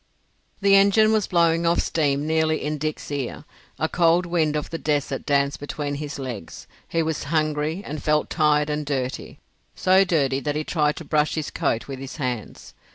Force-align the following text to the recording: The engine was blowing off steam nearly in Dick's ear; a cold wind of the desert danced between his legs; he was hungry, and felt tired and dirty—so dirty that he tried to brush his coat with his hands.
The 0.61 0.73
engine 0.75 1.13
was 1.13 1.27
blowing 1.27 1.67
off 1.67 1.77
steam 1.79 2.25
nearly 2.25 2.63
in 2.63 2.79
Dick's 2.79 3.11
ear; 3.11 3.45
a 3.77 3.87
cold 3.87 4.25
wind 4.25 4.55
of 4.55 4.71
the 4.71 4.79
desert 4.79 5.27
danced 5.27 5.59
between 5.59 5.93
his 5.93 6.17
legs; 6.17 6.65
he 6.87 7.03
was 7.03 7.25
hungry, 7.25 7.83
and 7.85 8.01
felt 8.01 8.27
tired 8.27 8.71
and 8.71 8.83
dirty—so 8.83 10.03
dirty 10.05 10.39
that 10.39 10.55
he 10.55 10.63
tried 10.63 10.95
to 10.95 11.05
brush 11.05 11.35
his 11.35 11.51
coat 11.51 11.87
with 11.87 11.99
his 11.99 12.15
hands. 12.15 12.73